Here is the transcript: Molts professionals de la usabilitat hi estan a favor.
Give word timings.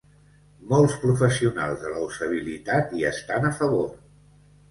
Molts 0.69 0.95
professionals 1.01 1.83
de 1.83 1.91
la 1.97 2.01
usabilitat 2.07 2.97
hi 2.99 3.05
estan 3.13 3.47
a 3.51 3.51
favor. 3.61 3.87